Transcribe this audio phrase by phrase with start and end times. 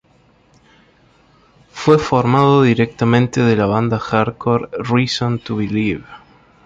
[1.69, 6.03] Fue formado directamente de la banda Hardcore ""Reason to Believe"".